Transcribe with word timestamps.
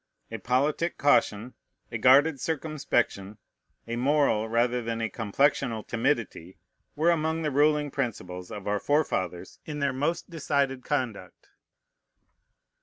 A 0.31 0.39
politic 0.39 0.97
caution, 0.97 1.53
a 1.91 1.99
guarded 1.99 2.39
circumspection, 2.41 3.37
a 3.87 3.97
moral 3.97 4.49
rather 4.49 4.81
than 4.81 4.99
a 4.99 5.11
complexional 5.11 5.85
timidity, 5.87 6.57
were 6.95 7.11
among 7.11 7.43
the 7.43 7.51
ruling 7.51 7.91
principles 7.91 8.49
of 8.49 8.67
our 8.67 8.79
forefathers 8.79 9.59
in 9.63 9.77
their 9.77 9.93
most 9.93 10.27
decided 10.27 10.83
conduct. 10.83 11.49